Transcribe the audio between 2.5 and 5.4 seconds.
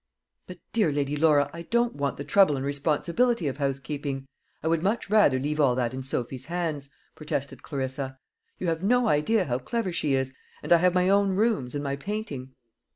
and responsibility of housekeeping. I would much rather